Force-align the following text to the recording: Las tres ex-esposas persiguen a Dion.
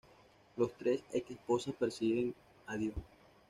Las 0.57 0.71
tres 0.71 1.03
ex-esposas 1.13 1.75
persiguen 1.75 2.33
a 2.65 2.75
Dion. 2.75 2.95